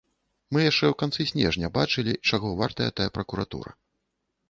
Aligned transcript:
Мы 0.55 0.63
яшчэ 0.63 0.85
ў 0.87 0.95
канцы 1.01 1.27
снежня 1.33 1.71
бачылі, 1.77 2.19
чаго 2.27 2.47
вартая 2.65 2.91
тая 3.01 3.09
пракуратура. 3.19 3.81